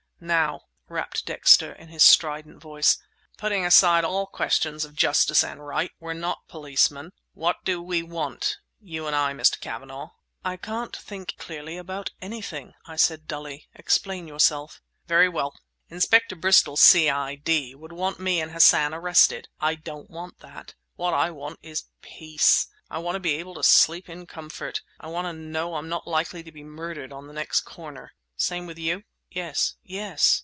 [0.23, 2.99] "Now," rapped Dexter, in his strident voice,
[3.39, 9.07] "putting aside all questions of justice and right (we're not policemen), what do we want—you
[9.07, 9.59] and I, Mr.
[9.59, 10.09] Cavanagh?"
[10.45, 13.67] "I can't think clearly about anything," I said dully.
[13.73, 15.57] "Explain yourself." "Very well.
[15.89, 19.47] Inspector Bristol, C.I.D., would want me and Hassan arrested.
[19.59, 20.75] I don't want that!
[20.97, 25.07] What I want is peace; I want to be able to sleep in comfort; I
[25.07, 28.11] want to know I'm not likely to be murdered on the next corner!
[28.37, 29.01] Same with you?"
[29.33, 30.39] "Yes—yes."